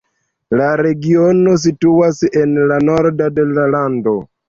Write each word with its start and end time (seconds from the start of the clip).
La 0.61 0.69
regiono 0.81 1.53
situas 1.67 2.25
en 2.43 2.59
la 2.75 2.83
nordo 2.91 3.33
de 3.41 3.51
la 3.55 3.73
lando. 3.79 4.21